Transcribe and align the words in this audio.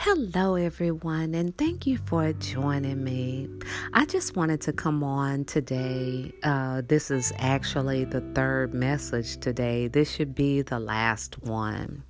Hello, 0.00 0.54
everyone, 0.54 1.34
and 1.34 1.58
thank 1.58 1.84
you 1.84 1.98
for 1.98 2.32
joining 2.34 3.02
me. 3.02 3.48
I 3.94 4.04
just 4.04 4.36
wanted 4.36 4.60
to 4.60 4.72
come 4.72 5.02
on 5.02 5.44
today. 5.44 6.32
Uh, 6.44 6.82
this 6.86 7.10
is 7.10 7.32
actually 7.36 8.04
the 8.04 8.20
third 8.32 8.72
message 8.72 9.38
today. 9.38 9.88
This 9.88 10.08
should 10.08 10.36
be 10.36 10.62
the 10.62 10.78
last 10.78 11.42
one. 11.42 12.04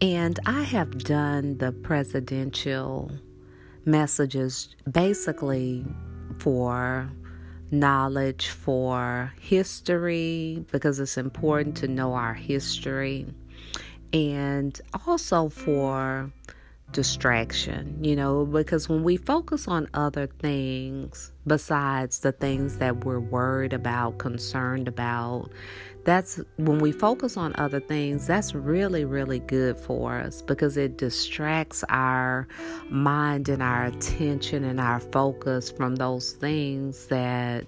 And 0.00 0.38
I 0.46 0.62
have 0.62 0.98
done 1.02 1.58
the 1.58 1.72
presidential 1.72 3.10
messages 3.84 4.68
basically 4.88 5.84
for 6.38 7.10
knowledge, 7.72 8.50
for 8.50 9.32
history, 9.40 10.64
because 10.70 11.00
it's 11.00 11.16
important 11.16 11.76
to 11.78 11.88
know 11.88 12.14
our 12.14 12.34
history, 12.34 13.26
and 14.12 14.80
also 15.08 15.48
for 15.48 16.30
distraction, 16.92 17.96
you 18.02 18.16
know, 18.16 18.44
because 18.44 18.88
when 18.88 19.02
we 19.02 19.16
focus 19.16 19.68
on 19.68 19.88
other 19.94 20.26
things 20.26 21.32
besides 21.46 22.20
the 22.20 22.32
things 22.32 22.78
that 22.78 23.04
we're 23.04 23.20
worried 23.20 23.72
about, 23.72 24.18
concerned 24.18 24.88
about, 24.88 25.50
that's 26.04 26.40
when 26.56 26.78
we 26.78 26.92
focus 26.92 27.36
on 27.36 27.54
other 27.56 27.80
things, 27.80 28.26
that's 28.26 28.54
really, 28.54 29.04
really 29.04 29.40
good 29.40 29.76
for 29.76 30.14
us 30.14 30.42
because 30.42 30.76
it 30.76 30.96
distracts 30.96 31.84
our 31.88 32.48
mind 32.88 33.48
and 33.48 33.62
our 33.62 33.86
attention 33.86 34.64
and 34.64 34.80
our 34.80 35.00
focus 35.00 35.70
from 35.70 35.96
those 35.96 36.32
things 36.32 37.06
that 37.06 37.66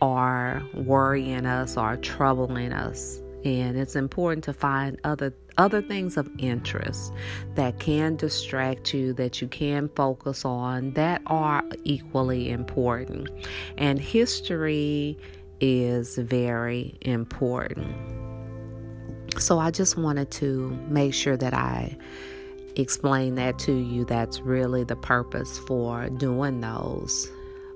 are 0.00 0.62
worrying 0.74 1.46
us 1.46 1.76
or 1.76 1.96
troubling 1.96 2.72
us. 2.72 3.20
And 3.44 3.76
it's 3.78 3.94
important 3.94 4.44
to 4.44 4.52
find 4.52 4.98
other 5.04 5.32
other 5.58 5.80
things 5.80 6.16
of 6.16 6.30
interest 6.38 7.12
that 7.54 7.78
can 7.80 8.16
distract 8.16 8.92
you, 8.92 9.12
that 9.14 9.40
you 9.40 9.48
can 9.48 9.88
focus 9.96 10.44
on, 10.44 10.92
that 10.92 11.22
are 11.26 11.64
equally 11.84 12.50
important. 12.50 13.28
And 13.78 14.00
history 14.00 15.18
is 15.60 16.16
very 16.16 16.96
important. 17.02 17.94
So 19.40 19.58
I 19.58 19.70
just 19.70 19.96
wanted 19.96 20.30
to 20.32 20.70
make 20.88 21.14
sure 21.14 21.36
that 21.36 21.54
I 21.54 21.96
explain 22.76 23.34
that 23.36 23.58
to 23.60 23.72
you. 23.72 24.04
That's 24.04 24.40
really 24.40 24.84
the 24.84 24.96
purpose 24.96 25.58
for 25.58 26.08
doing 26.10 26.60
those. 26.60 27.30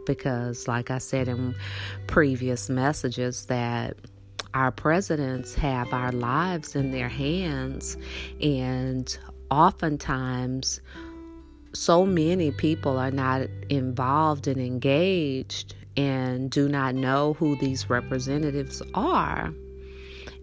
Because, 0.07 0.67
like 0.67 0.91
I 0.91 0.99
said 0.99 1.29
in 1.29 1.55
previous 2.07 2.69
messages, 2.69 3.47
that 3.47 3.97
our 4.55 4.71
presidents 4.71 5.55
have 5.55 5.93
our 5.93 6.13
lives 6.13 6.75
in 6.75 6.91
their 6.91 7.09
hands, 7.09 7.97
and 8.41 9.19
oftentimes, 9.51 10.81
so 11.73 12.05
many 12.05 12.51
people 12.51 12.99
are 12.99 13.11
not 13.11 13.43
involved 13.69 14.49
and 14.49 14.61
engaged 14.61 15.75
and 15.97 16.51
do 16.51 16.69
not 16.69 16.95
know 16.95 17.35
who 17.35 17.57
these 17.57 17.89
representatives 17.89 18.83
are. 18.95 19.53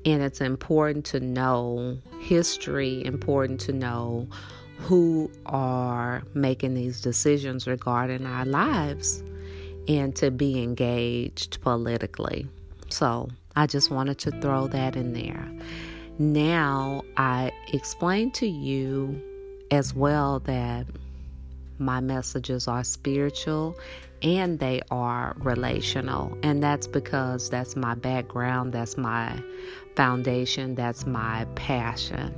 And 0.06 0.22
it's 0.24 0.40
important 0.40 1.06
to 1.08 1.20
know 1.20 1.98
history, 2.22 3.04
important 3.06 3.60
to 3.62 3.74
know 3.74 4.28
who 4.78 5.30
are 5.48 6.24
making 6.34 6.76
these 6.76 7.02
decisions 7.02 7.68
regarding 7.68 8.26
our 8.26 8.46
lives 8.46 9.24
and 9.88 10.16
to 10.16 10.32
be 10.32 10.62
engaged 10.62 11.60
politically. 11.62 12.48
So, 12.90 13.30
I 13.58 13.66
just 13.66 13.90
wanted 13.90 14.20
to 14.20 14.32
throw 14.40 14.68
that 14.68 14.96
in 14.96 15.14
there. 15.14 15.50
Now, 16.20 17.02
I 17.18 17.52
explained 17.74 18.36
to 18.36 18.48
you 18.48 19.20
as 19.72 19.96
well 19.96 20.42
that 20.42 20.86
my 21.80 22.00
messages 22.00 22.68
are 22.68 22.84
spiritual 22.84 23.76
and 24.22 24.60
they 24.60 24.82
are 24.92 25.36
relational. 25.40 26.38
And 26.44 26.62
that's 26.62 26.86
because 26.86 27.50
that's 27.50 27.76
my 27.76 27.96
background, 27.96 28.74
that's 28.74 28.96
my 28.96 29.42
foundation, 29.96 30.76
that's 30.76 31.08
my 31.08 31.46
passion. 31.56 32.36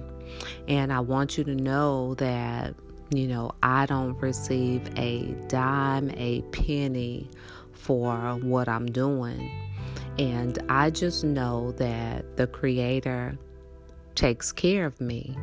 And 0.69 0.93
I 0.93 1.01
want 1.01 1.37
you 1.37 1.43
to 1.43 1.55
know 1.55 2.13
that, 2.15 2.75
you 3.09 3.27
know, 3.27 3.51
I 3.61 3.87
don't 3.87 4.17
receive 4.21 4.89
a 4.95 5.35
dime, 5.49 6.11
a 6.15 6.43
penny 6.53 7.29
for 7.73 8.39
what 8.41 8.69
I'm 8.69 8.85
doing. 8.85 9.51
And 10.19 10.59
I 10.67 10.89
just 10.89 11.23
know 11.23 11.71
that 11.77 12.35
the 12.35 12.45
Creator 12.45 13.37
takes 14.15 14.51
care 14.51 14.85
of 14.85 14.99
me. 14.99 15.33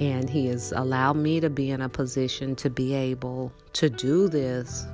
And 0.00 0.28
He 0.28 0.48
has 0.48 0.72
allowed 0.72 1.16
me 1.16 1.38
to 1.38 1.48
be 1.48 1.70
in 1.70 1.80
a 1.80 1.88
position 1.88 2.56
to 2.56 2.68
be 2.68 2.92
able 2.92 3.52
to 3.74 3.88
do 3.88 4.28
this 4.28 4.84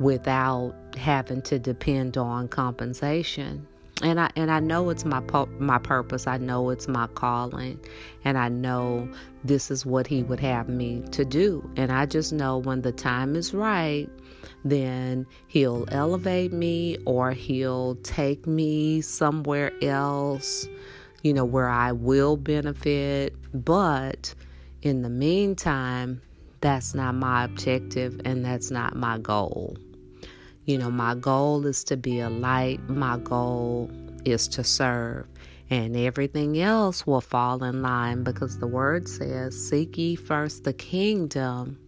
without 0.00 0.74
having 0.96 1.40
to 1.42 1.60
depend 1.60 2.16
on 2.16 2.48
compensation. 2.48 3.64
And 4.02 4.18
I 4.18 4.30
and 4.34 4.50
I 4.50 4.58
know 4.58 4.90
it's 4.90 5.04
my 5.04 5.22
my 5.58 5.78
purpose. 5.78 6.26
I 6.26 6.36
know 6.36 6.70
it's 6.70 6.88
my 6.88 7.06
calling, 7.06 7.78
and 8.24 8.36
I 8.36 8.48
know 8.48 9.08
this 9.44 9.70
is 9.70 9.86
what 9.86 10.08
He 10.08 10.24
would 10.24 10.40
have 10.40 10.68
me 10.68 11.02
to 11.12 11.24
do. 11.24 11.70
And 11.76 11.92
I 11.92 12.06
just 12.06 12.32
know 12.32 12.58
when 12.58 12.82
the 12.82 12.92
time 12.92 13.36
is 13.36 13.54
right, 13.54 14.10
then 14.70 15.26
he'll 15.46 15.86
elevate 15.90 16.52
me 16.52 16.98
or 17.04 17.32
he'll 17.32 17.96
take 17.96 18.46
me 18.46 19.00
somewhere 19.00 19.72
else, 19.82 20.66
you 21.22 21.32
know, 21.32 21.44
where 21.44 21.68
I 21.68 21.92
will 21.92 22.36
benefit. 22.36 23.34
But 23.52 24.34
in 24.82 25.02
the 25.02 25.10
meantime, 25.10 26.20
that's 26.60 26.94
not 26.94 27.14
my 27.14 27.44
objective 27.44 28.20
and 28.24 28.44
that's 28.44 28.70
not 28.70 28.96
my 28.96 29.18
goal. 29.18 29.76
You 30.64 30.78
know, 30.78 30.90
my 30.90 31.14
goal 31.14 31.64
is 31.66 31.84
to 31.84 31.96
be 31.96 32.18
a 32.20 32.30
light, 32.30 32.80
my 32.88 33.18
goal 33.18 33.90
is 34.24 34.48
to 34.48 34.64
serve. 34.64 35.26
And 35.68 35.96
everything 35.96 36.60
else 36.60 37.06
will 37.06 37.20
fall 37.20 37.64
in 37.64 37.82
line 37.82 38.22
because 38.22 38.58
the 38.58 38.68
word 38.68 39.08
says, 39.08 39.68
Seek 39.68 39.98
ye 39.98 40.14
first 40.14 40.62
the 40.62 40.72
kingdom 40.72 41.78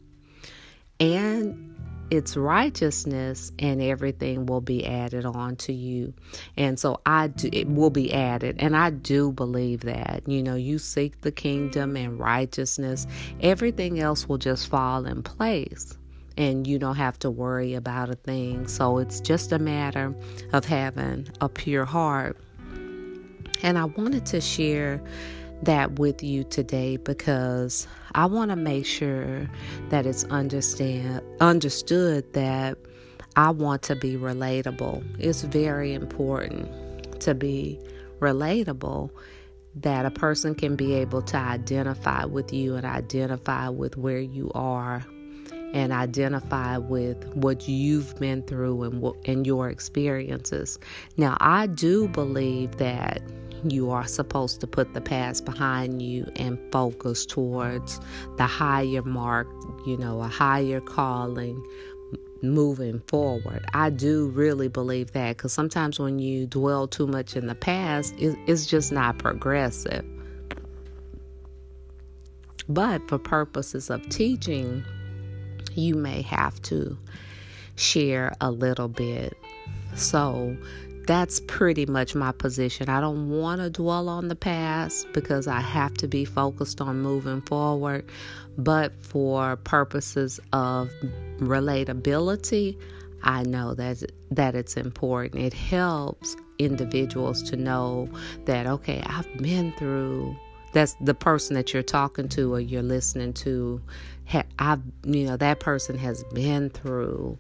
and 1.01 1.78
its 2.11 2.37
righteousness 2.37 3.53
and 3.59 3.83
everything 3.83 4.47
will 4.47 4.61
be 4.61 4.87
added 4.87 5.25
on 5.25 5.57
to 5.57 5.73
you. 5.73 6.15
And 6.57 6.79
so 6.79 7.01
i 7.05 7.29
do 7.29 7.49
it 7.53 7.69
will 7.69 7.91
be 7.91 8.13
added. 8.13 8.57
And 8.59 8.77
i 8.77 8.91
do 8.91 9.33
believe 9.33 9.81
that 9.81 10.23
you 10.27 10.43
know 10.43 10.55
you 10.55 10.79
seek 10.79 11.21
the 11.21 11.33
kingdom 11.33 11.97
and 11.97 12.19
righteousness 12.19 13.07
everything 13.41 14.01
else 14.01 14.29
will 14.29 14.39
just 14.39 14.69
fall 14.69 15.07
in 15.07 15.23
place 15.23 15.97
and 16.39 16.67
you 16.67 16.79
don't 16.79 16.97
have 16.97 17.19
to 17.19 17.31
worry 17.31 17.75
about 17.75 18.11
a 18.11 18.15
thing. 18.15 18.69
So 18.69 18.99
it's 18.99 19.21
just 19.21 19.51
a 19.51 19.59
matter 19.59 20.15
of 20.53 20.65
having 20.65 21.29
a 21.41 21.49
pure 21.49 21.85
heart. 21.85 22.39
And 23.63 23.77
i 23.77 23.85
wanted 23.85 24.25
to 24.27 24.41
share 24.41 25.03
that 25.63 25.99
with 25.99 26.23
you 26.23 26.45
today 26.45 26.97
because 26.97 27.89
I 28.15 28.27
want 28.27 28.51
to 28.51 28.57
make 28.57 28.87
sure 28.87 29.49
that 29.91 30.07
it's 30.07 30.25
understand 30.25 31.23
understood 31.41 32.33
that 32.33 32.79
I 33.37 33.51
want 33.51 33.83
to 33.83 33.97
be 33.97 34.17
relatable. 34.17 35.05
It's 35.19 35.43
very 35.43 35.93
important 35.93 37.21
to 37.21 37.35
be 37.35 37.79
relatable 38.21 39.11
that 39.77 40.05
a 40.07 40.11
person 40.11 40.55
can 40.55 40.77
be 40.77 40.95
able 40.95 41.23
to 41.23 41.37
identify 41.37 42.25
with 42.25 42.53
you 42.53 42.75
and 42.75 42.85
identify 42.85 43.69
with 43.69 43.97
where 43.97 44.21
you 44.21 44.51
are 44.55 45.05
and 45.75 45.93
identify 45.93 46.79
with 46.79 47.23
what 47.35 47.69
you've 47.69 48.19
been 48.19 48.43
through 48.43 48.83
and 48.83 49.01
what 49.01 49.17
and 49.27 49.47
your 49.47 49.69
experiences. 49.69 50.79
Now, 51.17 51.37
I 51.41 51.67
do 51.67 52.09
believe 52.09 52.79
that 52.79 53.21
you 53.65 53.91
are 53.91 54.07
supposed 54.07 54.61
to 54.61 54.67
put 54.67 54.95
the 54.95 55.01
past 55.01 55.45
behind 55.45 56.03
you 56.03 56.31
and 56.37 56.59
focus 56.73 57.27
towards 57.27 58.01
the 58.37 58.47
higher 58.47 59.03
mark, 59.03 59.49
you 59.87 59.97
know, 59.97 60.21
a 60.21 60.29
higher 60.29 60.81
calling 60.81 61.63
moving 62.43 63.01
forward. 63.09 63.65
I 63.75 63.91
do 63.91 64.29
really 64.29 64.69
believe 64.69 65.13
that 65.13 65.37
because 65.37 65.53
sometimes 65.53 65.99
when 65.99 66.19
you 66.19 66.47
dwell 66.47 66.87
too 66.87 67.07
much 67.07 67.37
in 67.37 67.47
the 67.47 67.55
past, 67.55 68.15
it's 68.19 68.67
just 68.67 68.93
not 68.93 69.19
progressive. 69.19 70.05
But 72.69 73.09
for 73.09 73.19
purposes 73.19 73.91
of 73.91 74.09
teaching, 74.09 74.85
you 75.75 75.95
may 75.95 76.23
have 76.23 76.61
to 76.63 76.99
share 77.77 78.35
a 78.41 78.51
little 78.51 78.89
bit. 78.89 79.37
So, 79.95 80.57
that's 81.09 81.41
pretty 81.41 81.87
much 81.87 82.15
my 82.15 82.33
position. 82.33 82.91
I 82.91 83.01
don't 83.01 83.31
want 83.31 83.63
to 83.63 83.71
dwell 83.71 84.11
on 84.11 84.29
the 84.29 84.37
past 84.37 85.11
because 85.15 85.49
I 85.49 85.59
have 85.59 85.95
to 85.95 86.07
be 86.07 86.27
focused 86.27 86.83
on 86.83 87.01
moving 87.01 87.41
forward. 87.41 88.05
But 88.59 88.93
for 89.03 89.57
purposes 89.57 90.39
of 90.53 90.91
relatability, 91.39 92.79
I 93.23 93.43
know 93.45 93.73
that 93.73 94.03
that 94.33 94.55
it's 94.55 94.77
important. 94.77 95.43
It 95.43 95.55
helps 95.55 96.37
individuals 96.59 97.43
to 97.45 97.57
know 97.57 98.11
that 98.45 98.67
okay, 98.67 99.03
I've 99.07 99.35
been 99.39 99.73
through 99.79 100.37
that's 100.75 100.95
the 101.01 101.15
person 101.15 101.55
that 101.55 101.73
you're 101.73 101.83
talking 101.83 102.29
to 102.29 102.53
or 102.53 102.61
you're 102.61 102.83
listening 102.83 103.33
to. 103.33 103.81
I've, 104.59 104.83
you 105.05 105.25
know, 105.25 105.39
that 105.39 105.61
person 105.61 105.97
has 105.97 106.23
been 106.35 106.69
through 106.69 107.39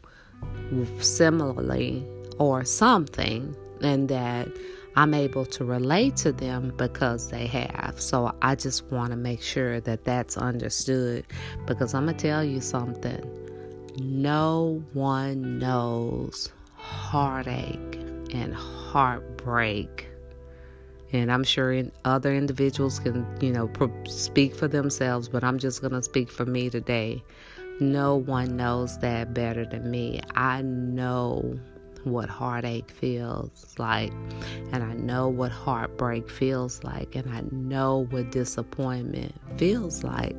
similarly 1.00 2.03
or 2.38 2.64
something, 2.64 3.55
and 3.81 4.08
that 4.08 4.49
I'm 4.96 5.14
able 5.14 5.46
to 5.46 5.64
relate 5.64 6.17
to 6.17 6.32
them 6.32 6.73
because 6.76 7.31
they 7.31 7.46
have. 7.46 8.00
So 8.00 8.35
I 8.43 8.56
just 8.56 8.85
want 8.87 9.11
to 9.11 9.17
make 9.17 9.43
sure 9.43 9.81
that 9.81 10.05
that's 10.05 10.37
understood 10.37 11.25
because 11.67 11.94
I'm 11.94 12.06
going 12.06 12.17
to 12.17 12.23
tell 12.23 12.43
you 12.43 12.61
something. 12.61 13.23
No 14.00 14.82
one 14.94 15.58
knows 15.58 16.52
heartache 16.75 17.96
and 18.32 18.55
heartbreak. 18.55 20.08
And 21.12 21.32
I'm 21.32 21.44
sure 21.44 21.82
other 22.05 22.35
individuals 22.35 22.99
can, 22.99 23.26
you 23.40 23.52
know, 23.52 23.70
speak 24.06 24.55
for 24.55 24.69
themselves, 24.69 25.29
but 25.29 25.43
I'm 25.44 25.58
just 25.58 25.81
going 25.81 25.94
to 25.94 26.02
speak 26.02 26.31
for 26.31 26.44
me 26.44 26.70
today. 26.70 27.23
No 27.81 28.17
one 28.17 28.56
knows 28.56 28.99
that 28.99 29.32
better 29.32 29.64
than 29.64 29.90
me. 29.90 30.20
I 30.35 30.62
know 30.62 31.58
what 32.10 32.28
heartache 32.28 32.90
feels 32.90 33.75
like, 33.78 34.12
and 34.72 34.82
I 34.82 34.94
know 34.94 35.28
what 35.28 35.52
heartbreak 35.52 36.31
feels 36.31 36.82
like, 36.84 37.14
and 37.14 37.32
I 37.32 37.43
know 37.50 38.06
what 38.10 38.31
disappointment 38.31 39.34
feels 39.56 40.05
like. 40.05 40.37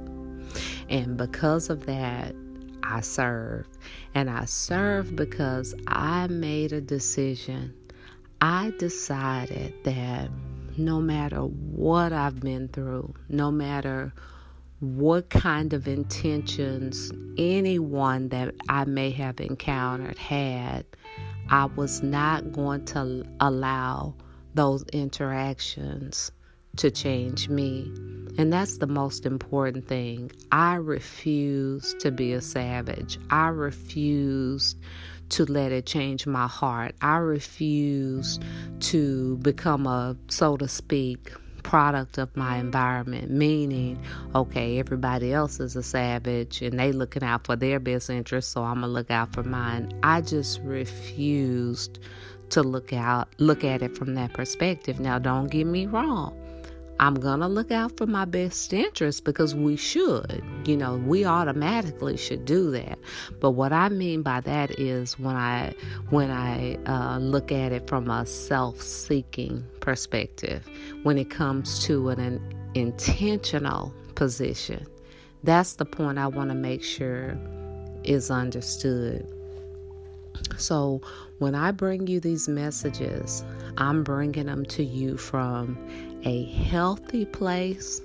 And 0.89 1.17
because 1.17 1.69
of 1.69 1.85
that, 1.85 2.35
I 2.83 3.01
serve. 3.01 3.67
And 4.15 4.29
I 4.29 4.45
serve 4.45 5.15
because 5.15 5.75
I 5.87 6.27
made 6.27 6.73
a 6.73 6.81
decision. 6.81 7.73
I 8.41 8.73
decided 8.79 9.73
that 9.83 10.29
no 10.77 10.99
matter 10.99 11.41
what 11.41 12.13
I've 12.13 12.39
been 12.39 12.69
through, 12.69 13.13
no 13.27 13.51
matter 13.51 14.13
what 14.79 15.29
kind 15.29 15.73
of 15.73 15.87
intentions 15.87 17.11
anyone 17.37 18.29
that 18.29 18.55
I 18.69 18.85
may 18.85 19.11
have 19.11 19.41
encountered 19.41 20.17
had, 20.17 20.85
I 21.51 21.65
was 21.65 22.03
not 22.03 22.51
going 22.51 22.85
to 22.85 23.25
allow 23.39 24.13
those 24.53 24.83
interactions 24.93 26.31
to 26.77 26.91
change 26.91 27.49
me. 27.49 27.91
And 28.37 28.53
that's 28.53 28.77
the 28.77 28.87
most 28.87 29.25
important 29.25 29.87
thing. 29.87 30.31
I 30.51 30.75
refuse 30.75 31.95
to 31.99 32.11
be 32.11 32.33
a 32.33 32.41
savage. 32.41 33.17
I 33.31 33.47
refuse 33.47 34.75
to 35.29 35.45
let 35.45 35.71
it 35.71 35.85
change 35.85 36.27
my 36.27 36.47
heart. 36.47 36.95
I 37.01 37.17
refuse 37.17 38.39
to 38.81 39.37
become 39.37 39.87
a, 39.87 40.15
so 40.29 40.55
to 40.57 40.67
speak, 40.67 41.31
product 41.59 42.17
of 42.17 42.35
my 42.35 42.57
environment, 42.57 43.29
meaning, 43.29 43.99
okay, 44.35 44.79
everybody 44.79 45.33
else 45.33 45.59
is 45.59 45.75
a 45.75 45.83
savage 45.83 46.61
and 46.61 46.79
they 46.79 46.91
looking 46.91 47.23
out 47.23 47.45
for 47.45 47.55
their 47.55 47.79
best 47.79 48.09
interest, 48.09 48.51
so 48.51 48.63
I'm 48.63 48.81
gonna 48.81 48.87
look 48.87 49.11
out 49.11 49.33
for 49.33 49.43
mine. 49.43 49.91
I 50.03 50.21
just 50.21 50.61
refused 50.61 51.99
to 52.49 52.63
look 52.63 52.93
out 52.93 53.27
look 53.37 53.63
at 53.63 53.81
it 53.81 53.95
from 53.95 54.15
that 54.15 54.33
perspective. 54.33 54.99
Now 54.99 55.19
don't 55.19 55.47
get 55.47 55.65
me 55.65 55.85
wrong. 55.85 56.35
I'm 56.99 57.15
going 57.15 57.39
to 57.39 57.47
look 57.47 57.71
out 57.71 57.95
for 57.95 58.05
my 58.05 58.25
best 58.25 58.73
interest 58.73 59.23
because 59.23 59.55
we 59.55 59.77
should. 59.77 60.43
You 60.65 60.75
know, 60.75 60.97
we 60.97 61.23
automatically 61.23 62.17
should 62.17 62.43
do 62.43 62.71
that. 62.71 62.99
But 63.39 63.51
what 63.51 63.71
I 63.71 63.87
mean 63.87 64.21
by 64.21 64.41
that 64.41 64.77
is 64.77 65.17
when 65.17 65.35
I 65.35 65.73
when 66.09 66.29
I 66.29 66.75
uh, 66.85 67.17
look 67.19 67.53
at 67.53 67.71
it 67.71 67.87
from 67.87 68.09
a 68.09 68.25
self-seeking 68.25 69.63
perspective, 69.79 70.67
when 71.03 71.17
it 71.17 71.29
comes 71.29 71.85
to 71.85 72.09
an, 72.09 72.19
an 72.19 72.41
intentional 72.75 73.93
position, 74.15 74.85
that's 75.43 75.75
the 75.75 75.85
point 75.85 76.17
I 76.17 76.27
want 76.27 76.49
to 76.49 76.55
make 76.55 76.83
sure 76.83 77.37
is 78.03 78.29
understood. 78.29 79.25
So, 80.57 81.01
when 81.39 81.55
I 81.55 81.71
bring 81.71 82.07
you 82.07 82.19
these 82.19 82.47
messages, 82.47 83.43
I'm 83.77 84.03
bringing 84.03 84.45
them 84.45 84.65
to 84.67 84.83
you 84.83 85.17
from 85.17 85.77
a 86.23 86.45
healthy 86.45 87.25
place 87.25 88.01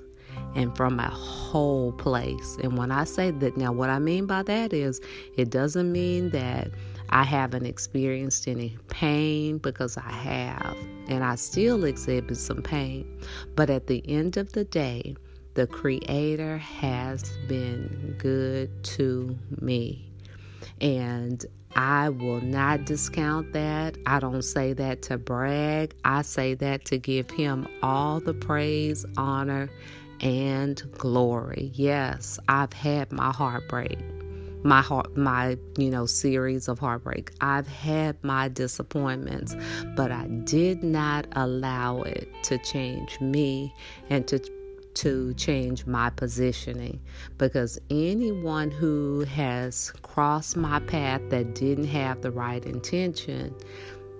and 0.54 0.76
from 0.76 1.00
a 1.00 1.08
whole 1.08 1.92
place. 1.92 2.58
And 2.62 2.76
when 2.78 2.90
I 2.90 3.04
say 3.04 3.30
that, 3.30 3.56
now 3.56 3.72
what 3.72 3.90
I 3.90 3.98
mean 3.98 4.26
by 4.26 4.42
that 4.44 4.72
is 4.72 5.00
it 5.36 5.50
doesn't 5.50 5.90
mean 5.90 6.30
that 6.30 6.70
I 7.10 7.22
haven't 7.22 7.66
experienced 7.66 8.48
any 8.48 8.76
pain 8.88 9.58
because 9.58 9.96
I 9.96 10.10
have, 10.10 10.76
and 11.08 11.22
I 11.22 11.36
still 11.36 11.84
exhibit 11.84 12.36
some 12.36 12.62
pain. 12.62 13.06
But 13.54 13.70
at 13.70 13.86
the 13.86 14.02
end 14.08 14.36
of 14.36 14.52
the 14.52 14.64
day, 14.64 15.14
the 15.54 15.66
Creator 15.66 16.58
has 16.58 17.30
been 17.46 18.16
good 18.18 18.70
to 18.84 19.38
me. 19.60 20.10
And 20.80 21.44
I 21.76 22.08
will 22.08 22.40
not 22.40 22.84
discount 22.84 23.52
that. 23.52 23.98
I 24.06 24.20
don't 24.20 24.42
say 24.42 24.72
that 24.74 25.02
to 25.02 25.18
brag. 25.18 25.94
I 26.04 26.22
say 26.22 26.54
that 26.54 26.84
to 26.86 26.98
give 26.98 27.30
him 27.30 27.66
all 27.82 28.20
the 28.20 28.34
praise, 28.34 29.04
honor, 29.16 29.68
and 30.20 30.80
glory. 30.98 31.72
Yes, 31.74 32.38
I've 32.48 32.72
had 32.72 33.10
my 33.12 33.32
heartbreak. 33.32 33.98
My 34.62 34.80
heart 34.80 35.14
my, 35.14 35.58
you 35.76 35.90
know, 35.90 36.06
series 36.06 36.68
of 36.68 36.78
heartbreak. 36.78 37.32
I've 37.42 37.66
had 37.66 38.16
my 38.24 38.48
disappointments, 38.48 39.54
but 39.94 40.10
I 40.10 40.26
did 40.44 40.82
not 40.82 41.26
allow 41.32 42.00
it 42.02 42.28
to 42.44 42.56
change 42.58 43.20
me 43.20 43.74
and 44.08 44.26
to 44.28 44.38
to 44.94 45.34
change 45.34 45.86
my 45.86 46.10
positioning 46.10 47.00
because 47.38 47.78
anyone 47.90 48.70
who 48.70 49.24
has 49.24 49.92
crossed 50.02 50.56
my 50.56 50.80
path 50.80 51.20
that 51.30 51.54
didn't 51.54 51.86
have 51.86 52.22
the 52.22 52.30
right 52.30 52.64
intention, 52.64 53.54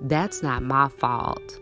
that's 0.03 0.43
not 0.43 0.63
my 0.63 0.89
fault. 0.89 1.61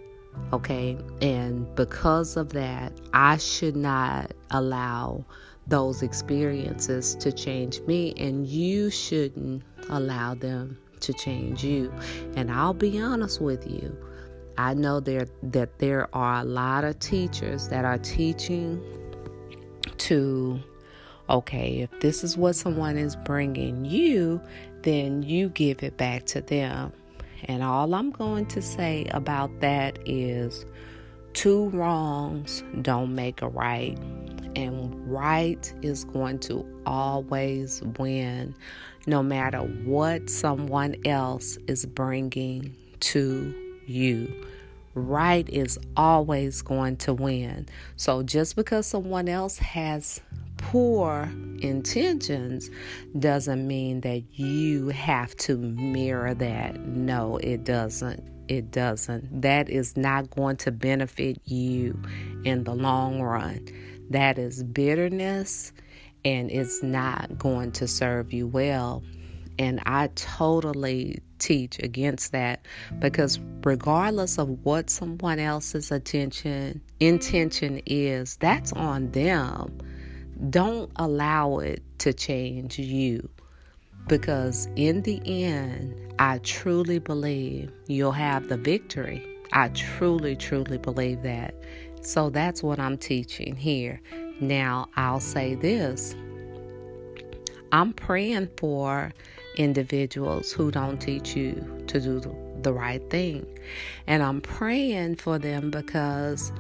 Okay. 0.53 0.97
And 1.21 1.73
because 1.75 2.37
of 2.37 2.53
that, 2.55 2.93
I 3.13 3.37
should 3.37 3.77
not 3.77 4.33
allow 4.51 5.25
those 5.67 6.03
experiences 6.03 7.15
to 7.17 7.31
change 7.33 7.81
me, 7.83 8.15
and 8.17 8.47
you 8.47 8.91
shouldn't 8.91 9.63
allow 9.91 10.35
them 10.35 10.79
to 11.01 11.13
change 11.13 11.63
you. 11.63 11.93
And 12.37 12.51
I'll 12.51 12.75
be 12.75 13.01
honest 13.01 13.41
with 13.41 13.71
you. 13.71 13.97
I 14.59 14.75
know 14.75 15.01
there 15.01 15.27
that 15.43 15.79
there 15.79 16.15
are 16.15 16.41
a 16.41 16.45
lot 16.45 16.85
of 16.85 16.99
teachers 16.99 17.69
that 17.69 17.85
are 17.85 17.99
teaching 17.99 18.83
to 19.99 20.61
okay, 21.31 21.81
if 21.81 22.01
this 22.01 22.23
is 22.23 22.37
what 22.37 22.55
someone 22.55 22.97
is 22.99 23.17
bringing 23.17 23.85
you, 23.85 24.41
then 24.83 25.23
you 25.23 25.49
give 25.49 25.83
it 25.83 25.97
back 25.97 26.27
to 26.27 26.41
them. 26.43 26.93
And 27.45 27.63
all 27.63 27.95
I'm 27.95 28.11
going 28.11 28.47
to 28.47 28.63
say 28.63 29.07
about 29.11 29.61
that 29.61 29.99
is 30.07 30.65
two 31.33 31.71
wrongs 31.71 32.63
don't 32.83 33.15
make 33.15 33.43
a 33.43 33.49
right. 33.49 33.99
And 34.55 35.11
right 35.11 35.73
is 35.81 36.05
going 36.05 36.41
to 36.41 36.67
always 36.85 37.83
win, 37.99 38.55
no 39.07 39.23
matter 39.23 39.61
what 39.61 40.29
someone 40.29 40.97
else 41.07 41.57
is 41.67 41.87
bringing 41.87 42.77
to 43.01 43.55
you 43.87 44.31
right 44.95 45.49
is 45.49 45.79
always 45.97 46.63
going 46.63 46.97
to 46.99 47.15
win. 47.15 47.69
So 47.97 48.23
just 48.23 48.57
because 48.57 48.87
someone 48.87 49.29
else 49.29 49.59
has 49.59 50.21
poor 50.57 51.29
intentions 51.61 52.71
doesn't 53.19 53.67
mean 53.67 54.01
that 54.03 54.23
you 54.33 54.89
have 54.89 55.37
to 55.37 55.57
mirror 55.57 56.35
that. 56.35 56.81
No, 56.81 57.39
it 57.39 57.65
doesn't. 57.65 58.23
It 58.49 58.71
doesn't. 58.71 59.43
That 59.43 59.71
is 59.71 59.97
not 59.97 60.31
going 60.31 60.57
to 60.59 60.71
benefit 60.71 61.41
you 61.45 62.01
in 62.45 62.65
the 62.65 62.75
long 62.75 63.21
run. 63.21 63.67
That 64.11 64.39
is 64.39 64.63
bitterness 64.63 65.73
and 66.25 66.51
it's 66.51 66.83
not 66.83 67.39
going 67.39 67.73
to 67.73 67.89
serve 67.89 68.33
you 68.33 68.47
well. 68.47 69.03
And 69.59 69.81
I 69.87 70.09
totally 70.15 71.21
teach 71.43 71.79
against 71.81 72.33
that 72.33 72.67
because 72.99 73.39
regardless 73.65 74.39
of 74.39 74.49
what 74.65 74.91
someone 74.91 75.39
else's 75.39 75.91
attention 75.91 76.81
intention 77.01 77.83
is, 77.87 78.37
that's 78.37 78.73
on 78.73 79.11
them. 79.11 79.79
Don't 80.51 80.91
allow 80.97 81.59
it 81.59 81.83
to 81.99 82.13
change 82.13 82.79
you. 82.79 83.29
Because 84.09 84.69
in 84.75 85.03
the 85.03 85.21
end, 85.25 85.95
I 86.19 86.39
truly 86.39 86.99
believe 86.99 87.71
you'll 87.87 88.13
have 88.13 88.49
the 88.49 88.57
victory. 88.57 89.25
I 89.53 89.69
truly, 89.69 90.35
truly 90.35 90.79
believe 90.79 91.23
that. 91.23 91.55
So 92.03 92.31
that's 92.31 92.63
what 92.63 92.81
I'm 92.81 92.99
teaching 92.99 93.55
here. 93.55 94.01
Now, 94.41 94.89
I'll 94.97 95.21
say 95.21 95.55
this 95.55 96.17
I'm 97.73 97.95
praying 97.95 98.51
for 98.59 99.13
individuals 99.57 100.53
who 100.53 100.71
don't 100.71 100.99
teach 100.99 101.35
you 101.35 101.55
to 101.87 102.01
do 102.01 102.21
the 102.61 102.73
right 102.73 103.03
thing. 103.09 103.47
And 104.07 104.23
I'm 104.23 104.43
praying 104.43 105.17
for 105.17 105.39
them 105.39 105.71
because 105.71 106.53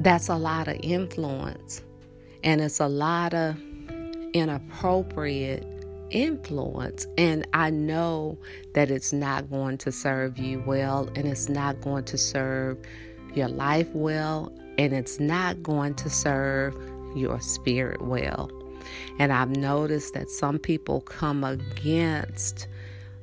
that's 0.00 0.28
a 0.28 0.36
lot 0.36 0.68
of 0.68 0.76
influence. 0.80 1.82
And 2.44 2.60
it's 2.60 2.78
a 2.78 2.86
lot 2.86 3.34
of 3.34 3.56
inappropriate 4.32 5.66
influence. 6.10 7.06
And 7.18 7.46
I 7.52 7.70
know 7.70 8.38
that 8.74 8.92
it's 8.92 9.12
not 9.12 9.50
going 9.50 9.78
to 9.78 9.90
serve 9.90 10.38
you 10.38 10.62
well, 10.64 11.08
and 11.16 11.26
it's 11.26 11.48
not 11.48 11.80
going 11.80 12.04
to 12.04 12.16
serve 12.18 12.78
your 13.34 13.48
life 13.48 13.88
well, 13.92 14.52
and 14.78 14.92
it's 14.92 15.18
not 15.18 15.62
going 15.64 15.94
to 15.94 16.08
serve 16.08 16.76
your 17.16 17.40
spirit 17.40 18.02
well. 18.02 18.50
And 19.18 19.32
I've 19.32 19.56
noticed 19.56 20.14
that 20.14 20.30
some 20.30 20.58
people 20.58 21.00
come 21.00 21.44
against 21.44 22.66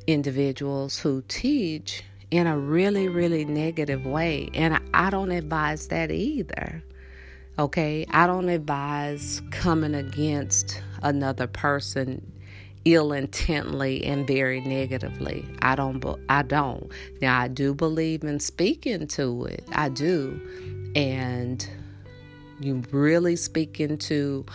individuals 0.07 0.99
who 0.99 1.23
teach 1.27 2.03
in 2.31 2.47
a 2.47 2.57
really, 2.57 3.07
really 3.07 3.45
negative 3.45 4.05
way. 4.05 4.49
And 4.53 4.79
I 4.93 5.09
don't 5.09 5.31
advise 5.31 5.87
that 5.89 6.11
either. 6.11 6.83
Okay? 7.59 8.05
I 8.11 8.27
don't 8.27 8.49
advise 8.49 9.41
coming 9.51 9.95
against 9.95 10.81
another 11.03 11.47
person 11.47 12.31
ill 12.85 13.13
intently 13.13 14.03
and 14.05 14.25
very 14.25 14.61
negatively. 14.61 15.45
I 15.61 15.75
don't 15.75 16.03
I 16.29 16.41
don't. 16.41 16.91
Now 17.21 17.39
I 17.39 17.47
do 17.47 17.73
believe 17.73 18.23
in 18.23 18.39
speaking 18.39 19.07
to 19.07 19.45
it. 19.45 19.63
I 19.71 19.89
do. 19.89 20.39
And 20.95 21.67
you 22.59 22.83
really 22.91 23.35
speak 23.35 23.79
into 23.79 24.45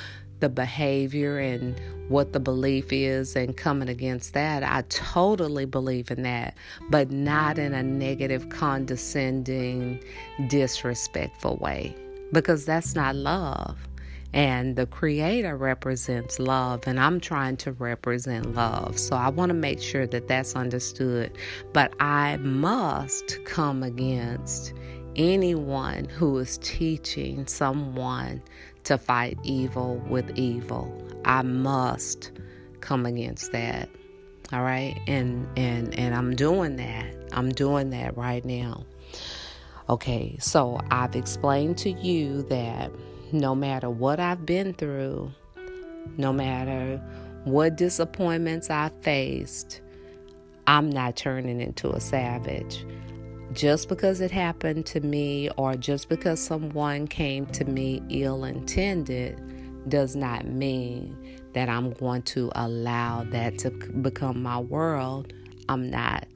the 0.40 0.49
behavior 0.49 1.38
and 1.38 1.81
what 2.09 2.33
the 2.33 2.40
belief 2.40 2.93
is 2.93 3.35
and 3.37 3.57
coming 3.57 3.88
against 3.88 4.35
that. 4.35 4.62
I 4.62 4.83
totally 4.88 5.64
believe 5.64 6.11
in 6.11 6.23
that, 6.23 6.57
but 6.90 7.11
not 7.11 7.59
in 7.59 7.75
a 7.75 7.83
negative, 7.83 8.49
condescending, 8.49 10.02
disrespectful 10.49 11.57
way 11.57 11.95
because 12.33 12.64
that's 12.64 12.95
not 12.95 13.14
love. 13.16 13.78
And 14.33 14.76
the 14.76 14.87
Creator 14.87 15.57
represents 15.57 16.38
love, 16.38 16.83
and 16.87 17.00
I'm 17.00 17.21
trying 17.21 17.57
to 17.59 17.73
represent 17.73 18.55
love. 18.55 18.99
So 18.99 19.16
I 19.16 19.31
want 19.31 19.49
to 19.50 19.55
make 19.55 19.81
sure 19.81 20.07
that 20.07 20.28
that's 20.28 20.55
understood. 20.55 21.33
But 21.73 21.95
I 22.00 22.37
must 22.38 23.43
come 23.47 23.83
against 23.83 24.75
anyone 25.14 26.05
who 26.05 26.37
is 26.38 26.59
teaching 26.59 27.47
someone 27.47 28.43
to 28.87 28.97
fight 28.97 29.37
evil 29.43 29.97
with 30.09 30.31
evil. 30.38 30.90
I 31.25 31.43
must 31.43 32.31
come 32.81 33.05
against 33.05 33.52
that. 33.52 33.88
All 34.52 34.62
right? 34.62 34.97
And 35.07 35.47
and 35.59 35.97
and 35.99 36.14
I'm 36.14 36.37
doing 36.37 36.76
that. 36.76 37.07
I'm 37.33 37.50
doing 37.50 37.90
that 37.90 38.16
right 38.16 38.45
now. 38.45 38.85
Okay, 39.88 40.37
so 40.40 40.81
I've 40.90 41.14
explained 41.14 41.78
to 41.78 41.90
you 41.90 42.43
that 42.45 42.90
no 43.33 43.55
matter 43.55 43.90
what 43.90 44.21
I've 44.21 44.47
been 44.47 44.73
through, 44.73 45.33
no 46.16 46.33
matter 46.33 47.00
what 47.45 47.76
disappointments 47.76 48.71
I 48.71 48.90
faced, 49.02 49.81
I'm 50.66 50.90
not 50.90 51.16
turning 51.16 51.61
into 51.61 51.90
a 51.90 52.00
savage. 52.00 52.85
Just 53.56 53.88
because 53.88 54.20
it 54.20 54.30
happened 54.30 54.84
to 54.84 55.00
me 55.00 55.48
or 55.56 55.76
just 55.76 56.10
because 56.10 56.38
someone 56.38 57.08
came 57.08 57.46
to 57.46 57.64
me 57.64 58.02
ill 58.10 58.44
intended 58.44 59.40
does 59.88 60.14
not 60.14 60.46
mean 60.46 61.40
that 61.54 61.70
I'm 61.70 61.94
going 61.94 62.20
to 62.22 62.52
allow 62.54 63.25
that 63.30 63.56
to 63.60 63.70
become 63.70 64.42
my 64.42 64.58
world. 64.58 65.32
I'm 65.70 65.88
not. 65.88 66.28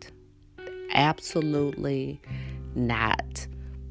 Absolutely 0.95 2.23
not. 2.75 3.47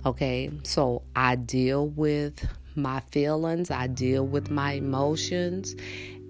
Okay, 0.07 0.50
so 0.63 1.03
I 1.15 1.36
deal 1.36 1.89
with 1.89 2.43
my 2.74 3.00
feelings, 3.12 3.69
I 3.69 3.86
deal 3.86 4.25
with 4.25 4.50
my 4.50 4.71
emotions, 4.71 5.75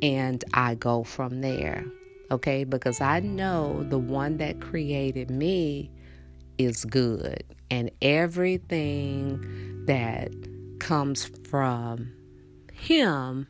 and 0.02 0.44
I 0.54 0.76
go 0.76 1.06
from 1.06 1.40
there. 1.40 1.86
Okay, 2.30 2.66
because 2.66 3.00
I 3.00 3.22
know 3.22 3.86
the 3.88 3.98
one 3.98 4.36
that 4.40 4.60
created 4.60 5.32
me 5.32 5.92
is 6.60 6.86
good, 6.86 7.44
and 7.72 7.90
everything 8.02 9.86
that 9.86 10.30
comes 10.80 11.26
from 11.50 12.12
Him 12.72 13.48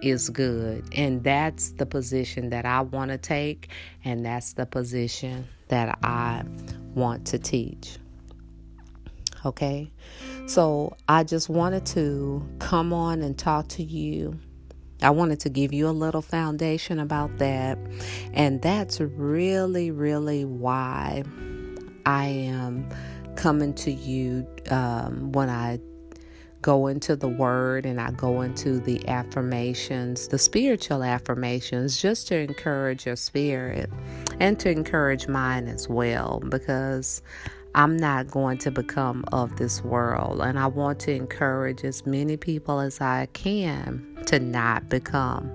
is 0.00 0.30
good. 0.30 0.88
And 0.94 1.22
that's 1.22 1.72
the 1.72 1.84
position 1.84 2.48
that 2.50 2.64
I 2.64 2.80
want 2.80 3.10
to 3.10 3.18
take, 3.18 3.68
and 4.04 4.24
that's 4.24 4.54
the 4.54 4.64
position 4.64 5.46
that 5.68 5.98
I 6.02 6.44
want 6.94 7.26
to 7.26 7.38
teach. 7.38 7.98
Okay, 9.44 9.92
so 10.46 10.96
I 11.08 11.24
just 11.24 11.48
wanted 11.48 11.84
to 11.86 12.48
come 12.60 12.92
on 12.92 13.22
and 13.22 13.36
talk 13.36 13.66
to 13.68 13.82
you. 13.82 14.38
I 15.02 15.10
wanted 15.10 15.40
to 15.40 15.48
give 15.48 15.72
you 15.72 15.88
a 15.88 15.90
little 15.90 16.22
foundation 16.22 17.00
about 17.00 17.38
that. 17.38 17.76
And 18.34 18.62
that's 18.62 19.00
really, 19.00 19.90
really 19.90 20.44
why 20.44 21.24
I 22.06 22.26
am 22.26 22.88
coming 23.36 23.74
to 23.74 23.90
you 23.90 24.46
um, 24.70 25.32
when 25.32 25.48
I 25.48 25.80
go 26.62 26.86
into 26.86 27.16
the 27.16 27.28
word 27.28 27.84
and 27.84 28.00
I 28.00 28.12
go 28.12 28.40
into 28.40 28.78
the 28.78 29.06
affirmations, 29.08 30.28
the 30.28 30.38
spiritual 30.38 31.02
affirmations, 31.02 32.00
just 32.00 32.28
to 32.28 32.36
encourage 32.36 33.04
your 33.04 33.16
spirit 33.16 33.90
and 34.38 34.58
to 34.60 34.70
encourage 34.70 35.26
mine 35.26 35.66
as 35.66 35.88
well, 35.88 36.40
because 36.48 37.20
I'm 37.74 37.96
not 37.96 38.30
going 38.30 38.58
to 38.58 38.70
become 38.70 39.24
of 39.32 39.56
this 39.56 39.82
world. 39.82 40.40
And 40.40 40.58
I 40.58 40.68
want 40.68 41.00
to 41.00 41.12
encourage 41.12 41.84
as 41.84 42.06
many 42.06 42.36
people 42.36 42.80
as 42.80 43.00
I 43.00 43.26
can 43.32 44.18
to 44.26 44.38
not 44.38 44.88
become 44.88 45.50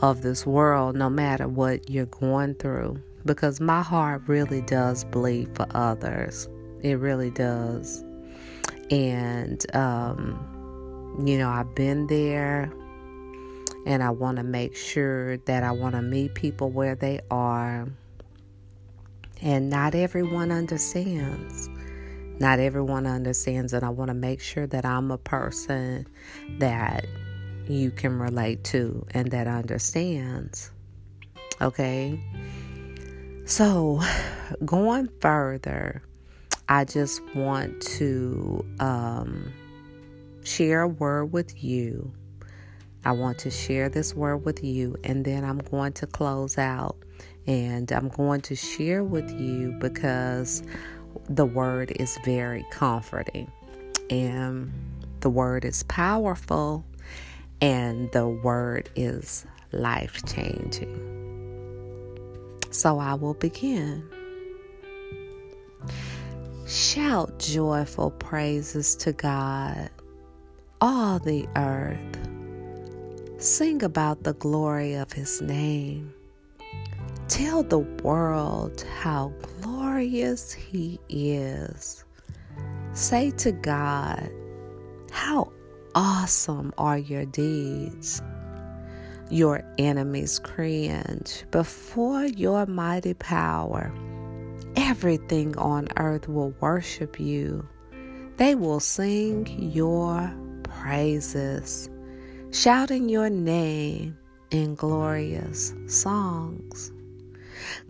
of 0.00 0.22
this 0.22 0.46
world, 0.46 0.94
no 0.94 1.10
matter 1.10 1.48
what 1.48 1.90
you're 1.90 2.06
going 2.06 2.54
through. 2.54 3.02
Because 3.28 3.60
my 3.60 3.82
heart 3.82 4.22
really 4.26 4.62
does 4.62 5.04
bleed 5.04 5.54
for 5.54 5.66
others. 5.74 6.48
It 6.82 6.94
really 6.94 7.30
does. 7.30 8.02
And, 8.90 9.64
um, 9.76 11.22
you 11.26 11.36
know, 11.36 11.50
I've 11.50 11.74
been 11.74 12.06
there 12.06 12.72
and 13.86 14.02
I 14.02 14.08
want 14.08 14.38
to 14.38 14.42
make 14.42 14.74
sure 14.74 15.36
that 15.36 15.62
I 15.62 15.72
want 15.72 15.94
to 15.94 16.00
meet 16.00 16.34
people 16.34 16.70
where 16.70 16.94
they 16.94 17.20
are 17.30 17.86
and 19.42 19.68
not 19.68 19.94
everyone 19.94 20.50
understands. 20.50 21.68
Not 22.40 22.60
everyone 22.60 23.06
understands, 23.06 23.74
and 23.74 23.84
I 23.84 23.90
want 23.90 24.08
to 24.08 24.14
make 24.14 24.40
sure 24.40 24.66
that 24.68 24.86
I'm 24.86 25.10
a 25.10 25.18
person 25.18 26.06
that 26.58 27.04
you 27.68 27.90
can 27.90 28.18
relate 28.18 28.64
to 28.64 29.04
and 29.10 29.30
that 29.32 29.46
understands. 29.46 30.70
Okay? 31.60 32.22
So, 33.48 34.02
going 34.66 35.08
further, 35.20 36.02
I 36.68 36.84
just 36.84 37.22
want 37.34 37.80
to 37.96 38.62
um, 38.78 39.54
share 40.44 40.82
a 40.82 40.88
word 40.88 41.32
with 41.32 41.64
you. 41.64 42.12
I 43.06 43.12
want 43.12 43.38
to 43.38 43.50
share 43.50 43.88
this 43.88 44.14
word 44.14 44.44
with 44.44 44.62
you, 44.62 44.96
and 45.02 45.24
then 45.24 45.46
I'm 45.46 45.60
going 45.60 45.94
to 45.94 46.06
close 46.06 46.58
out 46.58 46.98
and 47.46 47.90
I'm 47.90 48.10
going 48.10 48.42
to 48.42 48.54
share 48.54 49.02
with 49.02 49.30
you 49.40 49.74
because 49.80 50.62
the 51.30 51.46
word 51.46 51.90
is 51.98 52.18
very 52.26 52.66
comforting 52.70 53.50
and 54.10 54.70
the 55.20 55.30
word 55.30 55.64
is 55.64 55.84
powerful 55.84 56.84
and 57.62 58.12
the 58.12 58.28
word 58.28 58.90
is 58.94 59.46
life 59.72 60.22
changing. 60.26 61.07
So 62.78 63.00
I 63.00 63.14
will 63.14 63.34
begin. 63.34 64.08
Shout 66.64 67.40
joyful 67.40 68.12
praises 68.12 68.94
to 69.02 69.12
God, 69.12 69.90
all 70.80 71.18
the 71.18 71.48
earth. 71.56 73.42
Sing 73.42 73.82
about 73.82 74.22
the 74.22 74.34
glory 74.34 74.94
of 74.94 75.12
his 75.12 75.42
name. 75.42 76.14
Tell 77.26 77.64
the 77.64 77.80
world 77.80 78.82
how 79.00 79.32
glorious 79.42 80.52
He 80.52 81.00
is. 81.08 82.04
Say 82.92 83.32
to 83.38 83.50
God, 83.50 84.30
How 85.10 85.50
awesome 85.96 86.72
are 86.78 86.98
your 86.98 87.24
deeds. 87.24 88.22
Your 89.30 89.62
enemies 89.76 90.38
cringe 90.38 91.44
before 91.50 92.24
your 92.24 92.64
mighty 92.64 93.12
power. 93.14 93.92
Everything 94.76 95.56
on 95.58 95.88
earth 95.98 96.28
will 96.28 96.54
worship 96.60 97.20
you. 97.20 97.68
They 98.38 98.54
will 98.54 98.80
sing 98.80 99.46
your 99.72 100.32
praises, 100.62 101.90
shouting 102.52 103.08
your 103.08 103.28
name 103.28 104.16
in 104.50 104.74
glorious 104.74 105.74
songs. 105.88 106.90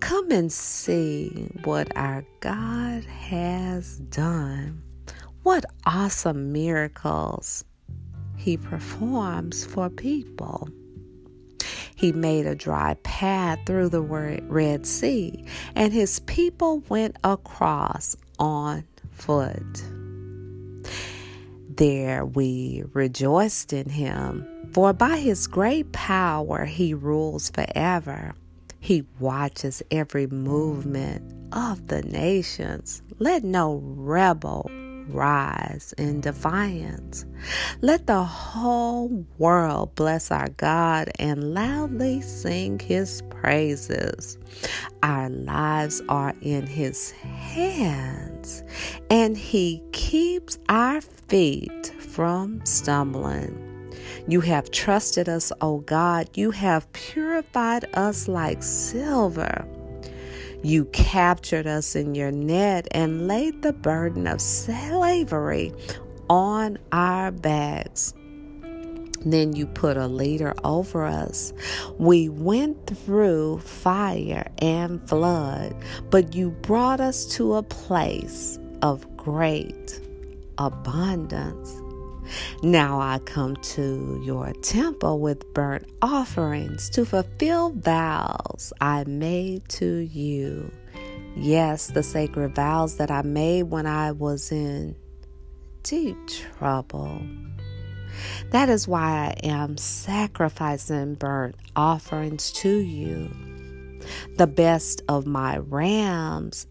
Come 0.01 0.31
and 0.31 0.51
see 0.53 1.51
what 1.65 1.97
our 1.97 2.25
God 2.41 3.05
has 3.05 3.99
done. 3.99 4.83
What 5.45 5.65
awesome 5.87 6.53
miracles 6.53 7.65
he 8.37 8.57
performs 8.57 9.65
for 9.65 9.89
people. 9.91 10.69
He 11.99 12.13
made 12.13 12.47
a 12.47 12.55
dry 12.55 12.95
path 13.03 13.59
through 13.67 13.89
the 13.89 14.01
Red 14.01 14.87
Sea, 14.87 15.45
and 15.75 15.93
his 15.93 16.21
people 16.21 16.85
went 16.89 17.17
across 17.25 18.17
on 18.39 18.85
foot. 19.11 19.83
There 21.69 22.25
we 22.25 22.85
rejoiced 22.93 23.73
in 23.73 23.89
him, 23.89 24.47
for 24.71 24.93
by 24.93 25.17
his 25.17 25.49
great 25.49 25.91
power 25.91 26.67
he 26.67 26.95
rules 26.95 27.51
forever. 27.51 28.33
He 28.79 29.05
watches 29.19 29.83
every 29.91 30.29
movement 30.29 31.35
of 31.53 31.89
the 31.89 32.03
nations. 32.03 33.03
Let 33.19 33.43
no 33.43 33.83
rebel 33.83 34.71
rise 35.09 35.95
in 35.99 36.21
defiance. 36.21 37.25
Let 37.81 38.07
the 38.07 38.25
whole 38.25 39.27
world 39.39 39.95
bless 39.95 40.31
our 40.31 40.49
God 40.51 41.11
and 41.19 41.55
loudly 41.55 42.21
sing 42.21 42.79
his 42.79 43.23
praises. 43.31 44.39
Our 45.03 45.31
lives 45.31 46.03
are 46.09 46.35
in 46.43 46.67
his 46.67 47.11
hands, 47.11 48.63
and 49.11 49.37
he 49.37 49.83
keeps 49.93 50.59
our 50.69 51.01
feet 51.01 51.87
from 51.99 52.65
stumbling. 52.65 53.65
You 54.27 54.41
have 54.43 54.71
trusted 54.71 55.29
us, 55.29 55.53
O 55.61 55.79
God. 55.79 56.29
You 56.35 56.51
have 56.51 56.93
purified 56.93 57.87
us 57.95 58.29
like 58.29 58.63
silver. 58.63 59.67
You 60.63 60.87
captured 60.87 61.67
us 61.67 61.95
in 61.95 62.15
your 62.15 62.33
net 62.33 62.89
and 62.91 63.29
laid 63.29 63.63
the 63.63 63.73
burden 63.73 64.27
of 64.27 64.41
slavery 64.41 65.73
on 66.29 66.79
our 66.93 67.31
backs. 67.31 68.13
Then 69.25 69.55
you 69.55 69.67
put 69.67 69.97
a 69.97 70.07
leader 70.07 70.55
over 70.65 71.05
us. 71.05 71.53
We 71.99 72.29
went 72.29 72.87
through 72.87 73.59
fire 73.61 74.49
and 74.59 75.07
flood, 75.09 75.75
but 76.11 76.35
you 76.35 76.51
brought 76.51 77.01
us 77.01 77.25
to 77.37 77.55
a 77.55 77.63
place 77.63 78.59
of 78.83 79.17
great 79.17 80.01
abundance. 80.59 81.81
Now 82.63 83.01
I 83.01 83.19
come 83.21 83.57
to 83.57 84.21
your 84.25 84.53
temple 84.63 85.21
with 85.21 85.53
burnt 85.55 85.89
offerings 86.03 86.91
to 86.91 87.05
fulfill 87.05 87.71
vows 87.71 88.73
I 88.81 89.05
made 89.05 89.69
to 89.71 89.97
you. 89.99 90.71
Yes, 91.37 91.89
the 91.89 92.03
sacred 92.03 92.55
vows 92.55 92.97
that 92.97 93.11
I 93.11 93.23
made 93.23 93.65
when 93.65 93.87
I 93.87 94.13
was 94.13 94.51
in 94.51 94.97
deep 95.83 96.17
trouble. 96.59 97.23
That 98.51 98.69
is 98.69 98.89
why 98.89 99.35
I 99.43 99.47
am 99.47 99.77
sacrificing 99.77 101.15
burnt 101.15 101.55
offerings 101.77 102.51
to 102.53 102.79
you, 102.79 103.31
the 104.37 104.47
best 104.47 105.03
of 105.09 105.27
my 105.27 105.59
rams 105.59 106.67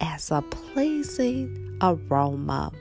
as 0.00 0.30
a 0.30 0.42
pleasing 0.42 1.78
aroma 1.82 2.72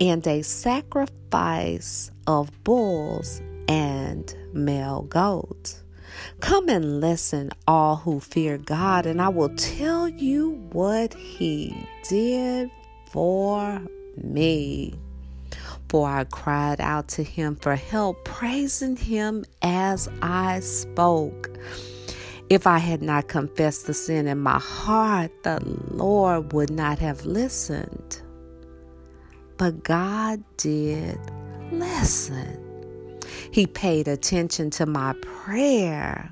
and 0.00 0.26
a 0.26 0.42
sacrifice 0.42 2.10
of 2.26 2.64
bulls 2.64 3.42
and 3.68 4.34
male 4.52 5.02
goats. 5.02 5.82
Come 6.40 6.68
and 6.68 7.00
listen, 7.00 7.50
all 7.66 7.96
who 7.96 8.18
fear 8.18 8.58
God, 8.58 9.06
and 9.06 9.20
I 9.20 9.28
will 9.28 9.54
tell 9.56 10.08
you 10.08 10.52
what 10.72 11.14
He 11.14 11.86
did 12.08 12.70
for 13.10 13.80
me. 14.16 14.94
For 15.88 16.08
I 16.08 16.24
cried 16.24 16.80
out 16.80 17.08
to 17.08 17.22
Him 17.22 17.56
for 17.56 17.76
help, 17.76 18.24
praising 18.24 18.96
Him 18.96 19.44
as 19.62 20.08
I 20.22 20.60
spoke. 20.60 21.50
If 22.48 22.66
I 22.66 22.78
had 22.78 23.02
not 23.02 23.28
confessed 23.28 23.86
the 23.86 23.94
sin 23.94 24.26
in 24.26 24.38
my 24.38 24.58
heart, 24.58 25.30
the 25.44 25.60
Lord 25.90 26.52
would 26.52 26.70
not 26.70 26.98
have 26.98 27.24
listened. 27.24 28.20
But 29.60 29.84
God 29.84 30.42
did 30.56 31.18
listen. 31.70 33.20
He 33.52 33.66
paid 33.66 34.08
attention 34.08 34.70
to 34.70 34.86
my 34.86 35.12
prayer. 35.20 36.30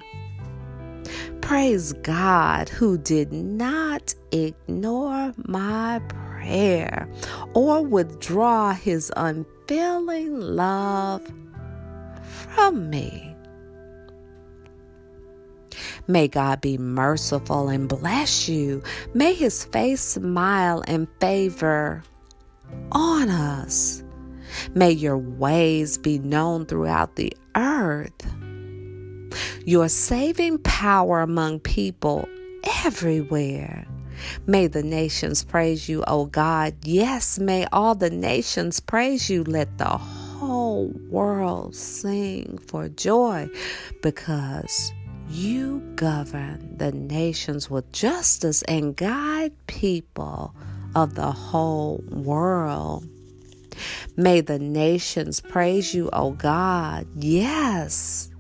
Praise 1.43 1.93
God 1.93 2.71
who 2.71 2.97
did 2.97 3.31
not 3.31 4.15
ignore 4.33 5.35
my 5.47 6.01
prayer 6.09 7.07
or 7.53 7.85
withdraw 7.85 8.73
his 8.73 9.13
unfailing 9.15 10.41
love 10.41 11.21
from 12.23 12.89
me. 12.89 13.37
May 16.07 16.29
God 16.29 16.63
be 16.63 16.79
merciful 16.79 17.69
and 17.69 17.91
bless 17.91 18.49
you. 18.49 18.83
May 19.13 19.35
his 19.35 19.67
face 19.67 20.01
smile 20.01 20.83
and 20.89 21.07
favor 21.21 22.03
on 22.93 23.29
us. 23.29 24.03
May 24.75 24.93
your 24.93 25.19
ways 25.19 25.99
be 25.99 26.19
known 26.19 26.67
throughout 26.67 27.17
the 27.17 27.33
earth. 27.57 28.35
Your 29.65 29.89
saving 29.89 30.59
power 30.59 31.21
among 31.21 31.61
people 31.61 32.29
everywhere. 32.85 33.87
May 34.47 34.67
the 34.67 34.83
nations 34.83 35.45
praise 35.45 35.89
you, 35.89 36.03
O 36.07 36.27
God. 36.27 36.75
Yes, 36.83 37.39
may 37.39 37.67
all 37.67 37.95
the 37.95 38.11
nations 38.11 38.81
praise 38.81 39.31
you. 39.31 39.45
Let 39.45 39.79
the 39.79 39.85
whole 39.85 40.89
world 41.09 41.77
sing 41.77 42.59
for 42.67 42.89
joy 42.89 43.49
because 44.03 44.93
you 45.29 45.81
govern 45.95 46.77
the 46.79 46.93
nations 46.93 47.69
with 47.69 47.93
justice 47.93 48.63
and 48.63 48.97
guide 48.97 49.53
people 49.67 50.55
of 50.95 51.15
the 51.15 51.33
whole 51.33 52.03
world. 52.11 53.07
May 54.17 54.41
the 54.41 54.59
nations 54.59 55.41
praise 55.41 55.95
you, 55.95 56.11
O 56.13 56.33
God. 56.33 57.07
Yes. 57.15 58.31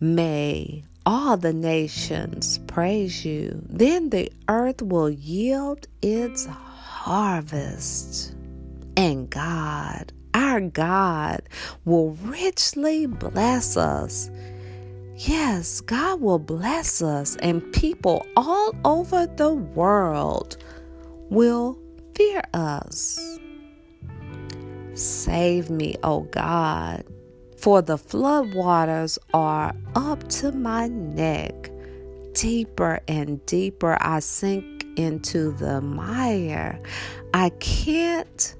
May 0.00 0.84
all 1.06 1.36
the 1.36 1.52
nations 1.52 2.58
praise 2.66 3.24
you. 3.24 3.62
Then 3.68 4.10
the 4.10 4.30
earth 4.48 4.82
will 4.82 5.08
yield 5.08 5.86
its 6.02 6.46
harvest. 6.46 8.34
And 8.96 9.30
God, 9.30 10.12
our 10.34 10.60
God, 10.60 11.42
will 11.84 12.10
richly 12.24 13.06
bless 13.06 13.76
us. 13.76 14.30
Yes, 15.14 15.80
God 15.80 16.20
will 16.20 16.38
bless 16.38 17.00
us, 17.00 17.36
and 17.36 17.72
people 17.72 18.26
all 18.36 18.74
over 18.84 19.26
the 19.26 19.54
world 19.54 20.58
will 21.30 21.78
fear 22.14 22.42
us. 22.54 23.38
Save 24.94 25.68
me, 25.68 25.96
O 26.02 26.20
God, 26.22 27.04
for 27.58 27.82
the 27.82 27.98
flood 27.98 28.54
waters 28.54 29.18
are 29.34 29.74
up 29.94 30.26
to 30.28 30.52
my 30.52 30.88
neck. 30.88 31.70
Deeper 32.32 33.00
and 33.08 33.44
deeper 33.46 33.98
I 34.00 34.20
sink 34.20 34.86
into 34.96 35.52
the 35.52 35.80
mire. 35.80 36.80
I 37.34 37.50
can't 37.60 38.54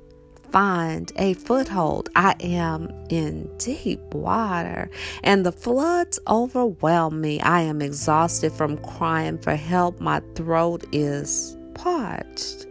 find 0.50 1.12
a 1.16 1.34
foothold. 1.34 2.08
I 2.16 2.34
am 2.40 2.92
in 3.10 3.50
deep 3.58 4.00
water, 4.14 4.90
and 5.22 5.44
the 5.44 5.52
floods 5.52 6.18
overwhelm 6.28 7.20
me. 7.20 7.40
I 7.40 7.62
am 7.62 7.82
exhausted 7.82 8.52
from 8.52 8.78
crying 8.78 9.38
for 9.38 9.54
help. 9.54 10.00
My 10.00 10.20
throat 10.34 10.84
is 10.92 11.55
parched. 11.76 12.66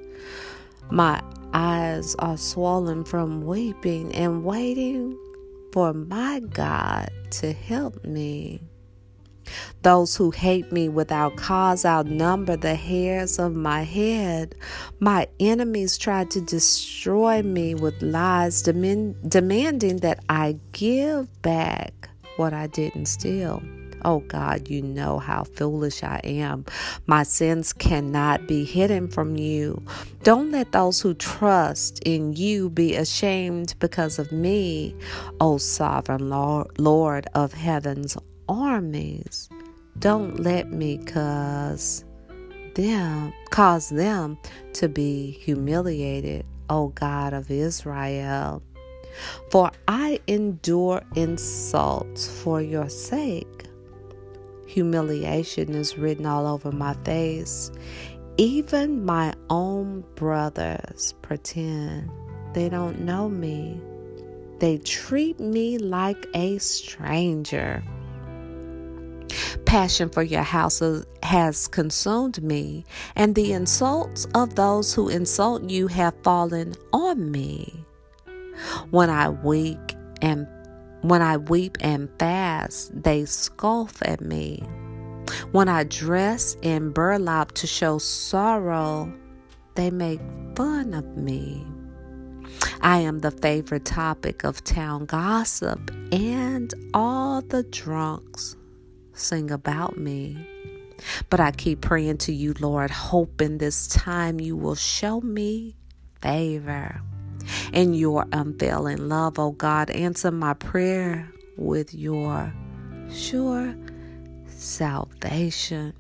My 0.92 1.22
eyes 1.54 2.16
are 2.20 2.38
swollen 2.38 3.06
from 3.06 3.46
weeping 3.46 4.14
and 4.14 4.44
waiting 4.44 5.18
for 5.72 5.94
my 5.94 6.42
God 6.42 7.10
to 7.32 7.54
help 7.54 8.04
me. 8.04 8.62
Those 9.84 10.16
who 10.16 10.32
hate 10.32 10.72
me 10.72 10.90
without 10.90 11.36
cause 11.36 11.86
outnumber 11.86 12.58
the 12.58 12.76
hairs 12.76 13.38
of 13.38 13.56
my 13.56 13.84
head. 13.84 14.56
My 15.00 15.28
enemies 15.40 15.98
try 15.98 16.24
to 16.26 16.42
destroy 16.42 17.44
me 17.44 17.76
with 17.76 18.02
lies, 18.02 18.62
demand, 18.64 19.16
demanding 19.30 19.98
that 19.98 20.24
I 20.30 20.58
give 20.72 21.42
back 21.42 22.10
what 22.38 22.54
I 22.54 22.68
didn't 22.68 23.06
steal. 23.06 23.62
Oh 24.06 24.20
God, 24.20 24.70
you 24.70 24.84
know 24.84 25.18
how 25.18 25.44
foolish 25.44 26.04
I 26.04 26.22
am. 26.24 26.64
My 27.08 27.24
sins 27.24 27.74
cannot 27.74 28.48
be 28.48 28.64
hidden 28.64 29.08
from 29.08 29.36
you. 29.36 29.84
Don't 30.24 30.52
let 30.52 30.72
those 30.72 31.02
who 31.02 31.16
trust 31.16 32.00
in 32.06 32.34
you 32.34 32.70
be 32.70 32.96
ashamed 32.96 33.74
because 33.80 34.20
of 34.20 34.32
me, 34.32 34.96
O 35.42 35.58
sovereign 35.58 36.30
Lord 36.30 37.28
of 37.34 37.52
heaven's 37.52 38.16
armies. 38.48 39.50
Don't 39.98 40.40
let 40.40 40.72
me 40.72 41.00
cause 41.00 42.06
them 42.76 43.34
cause 43.50 43.90
them 43.90 44.38
to 44.74 44.88
be 44.88 45.32
humiliated. 45.32 46.46
O 46.70 46.90
God 46.90 47.34
of 47.34 47.50
Israel. 47.52 48.62
For 49.52 49.72
I 49.88 50.20
endure 50.28 51.02
insults 51.16 52.28
for 52.28 52.62
your 52.62 52.90
sake. 52.90 53.55
Humiliation 54.76 55.74
is 55.74 55.98
written 55.98 56.26
all 56.26 56.46
over 56.46 56.70
my 56.70 56.96
face. 57.06 57.72
Even 58.36 59.06
my 59.06 59.34
own 59.50 60.04
brothers 60.16 61.14
pretend 61.22 62.12
they 62.54 62.68
don't 62.68 63.00
know 63.00 63.30
me. 63.30 63.80
They 64.60 64.80
treat 64.80 65.40
me 65.40 65.78
like 65.78 66.28
a 66.34 66.58
stranger. 66.58 67.82
Passion 69.66 70.10
for 70.10 70.24
your 70.24 70.44
house 70.44 70.84
has 71.24 71.70
consumed 71.70 72.44
me, 72.44 72.84
and 73.16 73.34
the 73.34 73.54
insults 73.54 74.28
of 74.36 74.56
those 74.56 74.94
who 74.94 75.08
insult 75.08 75.70
you 75.70 75.88
have 75.88 76.16
fallen 76.22 76.76
on 76.92 77.32
me. 77.32 77.86
When 78.90 79.10
I 79.10 79.30
weep 79.30 79.94
and 80.22 80.46
when 81.10 81.22
I 81.22 81.38
weep 81.38 81.78
and 81.82 82.10
fast, 82.20 82.92
they 83.04 83.26
scoff 83.26 84.02
at 84.02 84.22
me. 84.22 84.64
When 85.52 85.68
I 85.68 85.84
dress 85.84 86.56
in 86.62 86.92
burlap 86.92 87.54
to 87.54 87.68
show 87.68 87.98
sorrow, 87.98 89.12
they 89.76 89.92
make 89.92 90.22
fun 90.56 90.94
of 90.94 91.06
me. 91.18 91.66
I 92.82 93.00
am 93.00 93.20
the 93.20 93.32
favorite 93.32 93.86
topic 93.86 94.44
of 94.44 94.64
town 94.64 95.06
gossip, 95.06 95.92
and 96.12 96.74
all 96.94 97.42
the 97.42 97.64
drunks 97.64 98.56
sing 99.14 99.52
about 99.52 99.98
me. 99.98 100.38
But 101.30 101.40
I 101.40 101.52
keep 101.52 101.82
praying 101.82 102.20
to 102.20 102.34
you, 102.34 102.54
Lord, 102.60 102.92
hoping 102.92 103.58
this 103.58 103.88
time 103.88 104.40
you 104.40 104.56
will 104.56 104.76
show 104.76 105.20
me 105.22 105.76
favor. 106.22 107.02
In 107.74 107.94
your 107.94 108.26
unfailing 108.32 109.10
love, 109.10 109.40
oh 109.40 109.52
God, 109.52 109.90
answer 109.90 110.32
my 110.32 110.54
prayer 110.54 111.32
with 111.58 111.94
your 111.94 112.54
sure 113.12 113.76
salvation. 114.48 115.94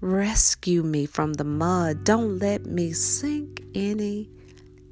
Rescue 0.00 0.82
me 0.82 1.06
from 1.06 1.34
the 1.34 1.44
mud. 1.44 2.04
Don't 2.04 2.38
let 2.38 2.66
me 2.66 2.92
sink 2.92 3.62
any 3.74 4.28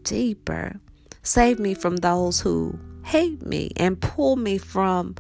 deeper. 0.03 0.81
Save 1.23 1.59
me 1.59 1.75
from 1.75 1.97
those 1.97 2.41
who 2.41 2.79
hate 3.05 3.45
me 3.45 3.71
and 3.77 4.01
pull 4.01 4.37
me 4.37 4.59
from 4.59 5.15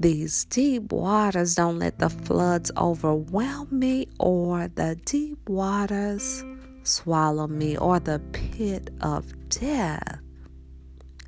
these 0.00 0.44
deep 0.46 0.92
waters. 0.92 1.54
Don't 1.54 1.78
let 1.78 1.98
the 1.98 2.10
floods 2.10 2.70
overwhelm 2.76 3.68
me 3.70 4.08
or 4.18 4.68
the 4.68 4.96
deep 5.04 5.48
waters 5.48 6.42
swallow 6.88 7.46
me 7.46 7.76
or 7.76 8.00
the 8.00 8.18
pit 8.32 8.90
of 9.00 9.32
death 9.48 10.20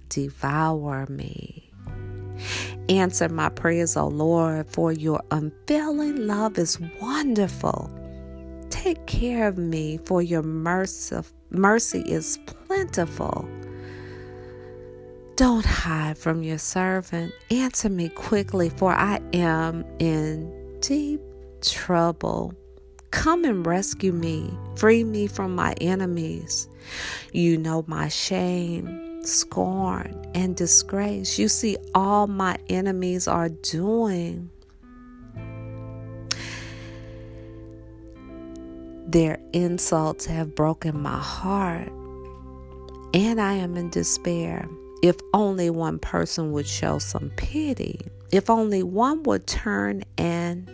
devour 0.09 1.07
me. 1.07 1.71
Answer 2.89 3.29
my 3.29 3.49
prayers, 3.51 3.97
O 3.97 4.09
Lord, 4.09 4.67
for 4.69 4.93
your 4.93 5.23
unfailing 5.31 6.27
love 6.27 6.59
is 6.59 6.81
wonderful. 7.01 7.91
Take 8.71 9.07
care 9.07 9.47
of 9.47 9.59
me, 9.59 9.99
for 10.05 10.23
your 10.23 10.43
mercy, 10.43 11.17
mercy 11.51 12.01
is 12.01 12.39
plentiful. 12.47 13.49
Don't 15.37 15.65
hide 15.65 16.19
from 16.19 16.43
your 16.43 16.59
servant. 16.59 17.33
Answer 17.51 17.89
me 17.89 18.09
quickly, 18.09 18.71
for 18.71 18.93
I 18.93 19.21
am 19.33 19.85
in 19.99 20.81
deep 20.81 21.21
trouble. 21.63 22.55
Come 23.11 23.45
and 23.45 23.67
rescue 23.67 24.13
me. 24.13 24.51
Free 24.77 25.05
me 25.05 25.27
from 25.27 25.55
my 25.55 25.75
enemies. 25.81 26.69
You 27.33 27.59
know 27.59 27.85
my 27.87 28.09
shame, 28.09 29.25
scorn, 29.25 30.31
and 30.35 30.57
disgrace. 30.57 31.39
You 31.39 31.49
see 31.49 31.77
all 31.95 32.27
my 32.27 32.57
enemies 32.69 33.27
are 33.27 33.49
doing. 33.49 34.51
Their 39.07 39.41
insults 39.53 40.27
have 40.27 40.55
broken 40.55 41.03
my 41.03 41.19
heart, 41.19 41.91
and 43.13 43.41
I 43.41 43.55
am 43.55 43.77
in 43.77 43.91
despair. 43.91 44.69
If 45.03 45.17
only 45.35 45.69
one 45.69 45.99
person 45.99 46.53
would 46.53 46.69
show 46.69 46.99
some 47.01 47.33
pity, 47.37 48.01
if 48.31 48.49
only 48.49 48.85
one 48.85 49.25
would 49.25 49.49
turn 49.49 50.05
and 50.17 50.71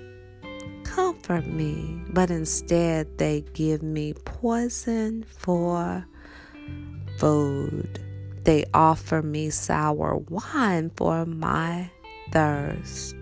comfort 0.96 1.46
me, 1.46 2.00
but 2.08 2.30
instead 2.30 3.18
they 3.18 3.42
give 3.52 3.82
me 3.82 4.14
poison 4.24 5.22
for 5.28 6.06
food. 7.18 8.00
They 8.44 8.64
offer 8.72 9.20
me 9.20 9.50
sour 9.50 10.16
wine 10.16 10.90
for 10.96 11.26
my 11.26 11.90
thirst. 12.32 13.14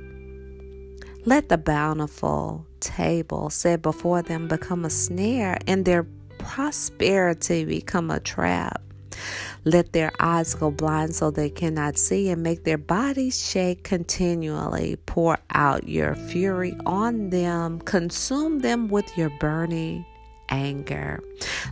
Let 1.25 1.49
the 1.49 1.59
bountiful 1.59 2.65
table 2.79 3.51
set 3.51 3.83
before 3.83 4.23
them 4.23 4.47
become 4.47 4.85
a 4.85 4.91
snare, 4.91 5.59
and 5.67 5.85
their 5.85 6.07
prosperity 6.39 7.65
become 7.65 8.09
a 8.09 8.21
trap. 8.21 8.83
Let 9.64 9.92
their 9.92 10.12
eyes 10.20 10.55
go 10.55 10.70
blind 10.70 11.14
so 11.14 11.31
they 11.31 11.48
cannot 11.48 11.96
see, 11.96 12.29
and 12.29 12.42
make 12.42 12.64
their 12.64 12.79
bodies 12.79 13.42
shake 13.42 13.83
continually. 13.83 14.96
Pour 15.07 15.38
out 15.50 15.88
your 15.88 16.14
fury 16.14 16.77
on 16.85 17.31
them, 17.31 17.81
consume 17.81 18.59
them 18.61 18.88
with 18.88 19.16
your 19.16 19.31
burning 19.40 20.05
anger. 20.50 21.22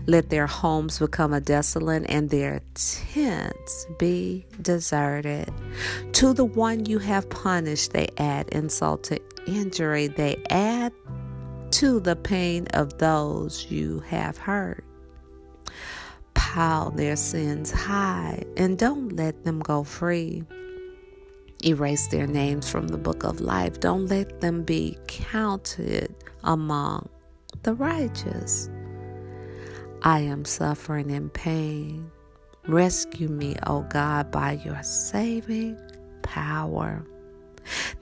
Let 0.07 0.31
their 0.31 0.47
homes 0.47 0.99
become 0.99 1.35
a 1.35 1.41
desolate 1.41 2.05
and 2.09 2.31
their 2.31 2.63
tents 2.75 3.87
be 3.99 4.47
deserted. 4.63 5.53
To 6.15 6.33
the 6.33 6.47
one 6.47 6.87
you 6.87 6.99
have 6.99 7.29
punished, 7.29 7.93
they 7.93 8.09
add 8.17 8.49
insult 8.49 9.05
to 9.05 9.21
injury. 9.47 10.09
They 10.09 10.43
add 10.49 10.93
to 11.73 12.01
the 12.01 12.17
pain 12.17 12.67
of 12.69 12.99
those 12.99 13.67
you 13.71 14.01
have 14.01 14.39
hurt 14.39 14.85
pile 16.53 16.91
their 16.91 17.17
sins 17.17 17.71
high 17.71 18.45
and 18.59 18.77
don't 18.77 19.17
let 19.17 19.43
them 19.45 19.59
go 19.61 19.83
free. 19.83 20.45
Erase 21.65 22.09
their 22.09 22.27
names 22.27 22.69
from 22.69 22.89
the 22.89 22.99
book 22.99 23.25
of 23.25 23.41
life. 23.41 23.81
Don't 23.81 24.07
let 24.09 24.43
them 24.43 24.63
be 24.63 24.99
counted 25.07 26.15
among 26.45 27.09
the 27.63 27.73
righteous. 27.73 28.69
I 30.03 30.19
am 30.19 30.45
suffering 30.45 31.09
in 31.09 31.31
pain. 31.31 32.11
Rescue 32.69 33.29
me, 33.29 33.57
O 33.67 33.87
God, 33.89 34.31
by 34.31 34.61
your 34.63 34.83
saving 34.83 35.81
power. 36.21 37.03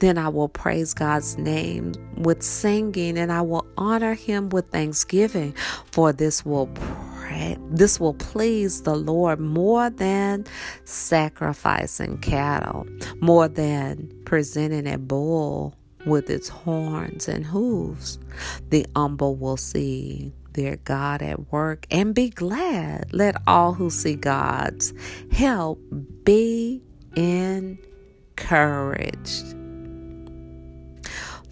Then 0.01 0.19
I 0.19 0.29
will 0.29 0.49
praise 0.49 0.93
God's 0.93 1.39
name 1.39 1.93
with 2.17 2.43
singing 2.43 3.17
and 3.17 3.31
I 3.31 3.43
will 3.43 3.67
honor 3.79 4.15
him 4.15 4.49
with 4.49 4.71
thanksgiving, 4.71 5.55
for 5.93 6.13
this 6.13 6.45
will 6.45 6.67
this 7.71 8.01
will 8.01 8.14
please 8.14 8.83
the 8.83 8.95
Lord 8.95 9.40
more 9.40 9.90
than 9.90 10.45
sacrificing 10.85 12.19
cattle, 12.19 12.87
more 13.21 13.49
than 13.49 14.12
presenting 14.25 14.87
a 14.87 14.99
bull 14.99 15.75
with 16.07 16.31
its 16.31 16.49
horns 16.49 17.29
and 17.29 17.45
hooves. 17.45 18.19
The 18.71 18.87
humble 18.97 19.37
will 19.37 19.57
see 19.57 20.33
their 20.53 20.77
God 20.77 21.23
at 21.23 21.53
work 21.53 21.87
and 21.90 22.14
be 22.14 22.31
glad. 22.31 23.12
Let 23.12 23.37
all 23.47 23.75
who 23.75 23.90
see 23.90 24.14
God's 24.14 24.93
help 25.31 25.79
be 26.25 26.83
encouraged. 27.16 27.79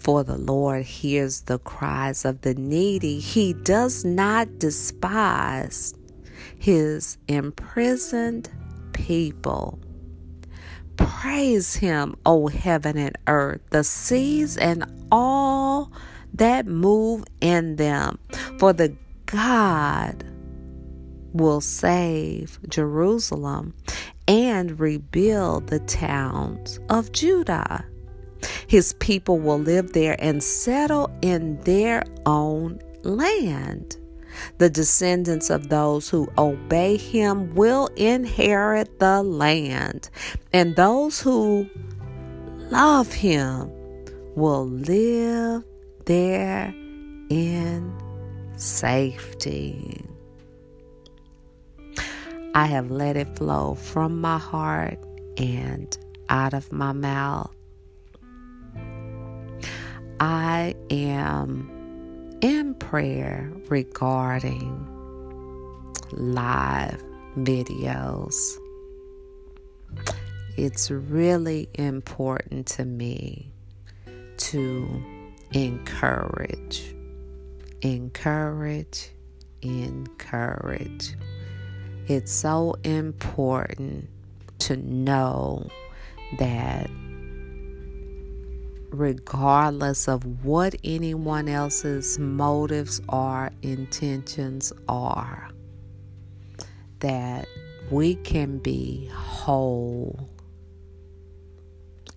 For 0.09 0.23
the 0.23 0.39
Lord 0.39 0.85
hears 0.85 1.41
the 1.41 1.59
cries 1.59 2.25
of 2.25 2.41
the 2.41 2.55
needy. 2.55 3.19
He 3.19 3.53
does 3.53 4.03
not 4.03 4.57
despise 4.57 5.93
his 6.57 7.19
imprisoned 7.27 8.49
people. 8.91 9.77
Praise 10.97 11.75
him, 11.75 12.15
O 12.25 12.47
heaven 12.47 12.97
and 12.97 13.15
earth, 13.27 13.61
the 13.69 13.83
seas 13.83 14.57
and 14.57 14.83
all 15.11 15.91
that 16.33 16.65
move 16.65 17.23
in 17.39 17.75
them. 17.75 18.17
For 18.57 18.73
the 18.73 18.97
God 19.27 20.23
will 21.33 21.61
save 21.61 22.57
Jerusalem 22.67 23.75
and 24.27 24.79
rebuild 24.79 25.67
the 25.67 25.81
towns 25.81 26.79
of 26.89 27.11
Judah. 27.11 27.85
His 28.67 28.93
people 28.93 29.39
will 29.39 29.59
live 29.59 29.93
there 29.93 30.15
and 30.19 30.43
settle 30.43 31.09
in 31.21 31.59
their 31.61 32.03
own 32.25 32.79
land. 33.03 33.97
The 34.57 34.69
descendants 34.69 35.49
of 35.49 35.69
those 35.69 36.09
who 36.09 36.27
obey 36.37 36.97
him 36.97 37.55
will 37.55 37.87
inherit 37.95 38.99
the 38.99 39.23
land, 39.23 40.09
and 40.53 40.75
those 40.75 41.19
who 41.19 41.67
love 42.69 43.11
him 43.11 43.71
will 44.35 44.67
live 44.67 45.63
there 46.05 46.73
in 47.29 47.93
safety. 48.55 50.05
I 52.55 52.65
have 52.65 52.91
let 52.91 53.15
it 53.15 53.37
flow 53.37 53.75
from 53.75 54.19
my 54.19 54.37
heart 54.37 54.99
and 55.37 55.97
out 56.29 56.53
of 56.53 56.71
my 56.71 56.91
mouth. 56.91 57.53
I 60.19 60.75
am 60.89 62.37
in 62.41 62.73
prayer 62.73 63.49
regarding 63.69 64.85
live 66.11 67.01
videos. 67.37 68.35
It's 70.57 70.91
really 70.91 71.69
important 71.75 72.67
to 72.67 72.83
me 72.83 73.53
to 74.37 75.03
encourage, 75.53 76.93
encourage, 77.81 79.11
encourage. 79.61 81.15
It's 82.07 82.33
so 82.33 82.75
important 82.83 84.09
to 84.59 84.75
know 84.75 85.69
that 86.39 86.89
regardless 88.91 90.07
of 90.07 90.43
what 90.43 90.75
anyone 90.83 91.47
else's 91.47 92.17
motives 92.19 93.01
or 93.09 93.51
intentions 93.61 94.73
are, 94.87 95.49
that 96.99 97.47
we 97.91 98.15
can 98.15 98.57
be 98.59 99.09
whole 99.13 100.29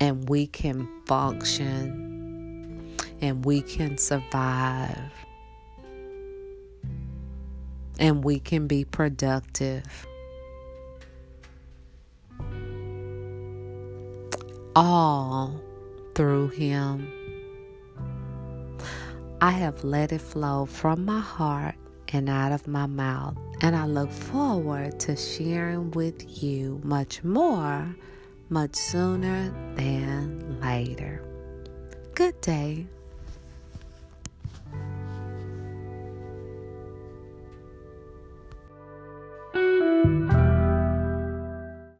and 0.00 0.28
we 0.28 0.46
can 0.46 0.88
function 1.06 2.96
and 3.20 3.44
we 3.44 3.62
can 3.62 3.96
survive 3.96 5.12
and 7.98 8.24
we 8.24 8.40
can 8.40 8.66
be 8.66 8.84
productive. 8.84 9.84
All 14.74 15.60
through 16.14 16.48
Him. 16.48 17.10
I 19.40 19.50
have 19.50 19.82
let 19.82 20.12
it 20.12 20.20
flow 20.20 20.66
from 20.66 21.04
my 21.04 21.20
heart 21.20 21.74
and 22.12 22.28
out 22.28 22.52
of 22.52 22.68
my 22.68 22.86
mouth, 22.86 23.36
and 23.60 23.74
I 23.74 23.86
look 23.86 24.10
forward 24.10 25.00
to 25.00 25.16
sharing 25.16 25.90
with 25.92 26.42
you 26.42 26.80
much 26.84 27.24
more, 27.24 27.96
much 28.50 28.74
sooner 28.76 29.50
than 29.74 30.60
later. 30.60 31.24
Good 32.14 32.40
day. 32.40 32.86